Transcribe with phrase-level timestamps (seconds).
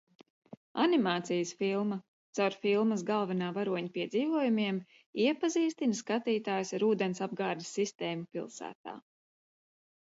[0.83, 1.97] Animācijas filma
[2.39, 4.81] caur filmas galvenā varoņa piedzīvojumiem
[5.27, 8.99] iepazīstina skatītājus ar ūdensapgādes sistēmu pilsētā.